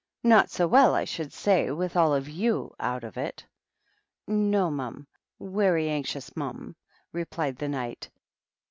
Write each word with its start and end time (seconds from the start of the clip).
"Not 0.23 0.49
so 0.49 0.67
well, 0.67 0.95
I 0.95 1.05
should 1.05 1.31
say, 1.31 1.69
with 1.69 1.95
all 1.95 2.15
of 2.15 2.27
you 2.27 2.73
out 2.79 3.03
of 3.03 3.17
it."" 3.17 3.45
No, 4.27 4.71
mum,— 4.71 5.05
^werry 5.39 5.89
anxious, 5.89 6.35
mum," 6.35 6.75
replied 7.13 7.57
the 7.57 7.69
Knight. 7.69 8.09